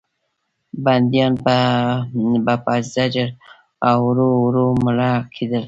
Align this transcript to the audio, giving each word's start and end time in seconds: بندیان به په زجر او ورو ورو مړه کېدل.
بندیان 0.83 1.33
به 2.45 2.55
په 2.63 2.73
زجر 2.93 3.27
او 3.87 3.95
ورو 4.07 4.29
ورو 4.43 4.65
مړه 4.83 5.11
کېدل. 5.33 5.59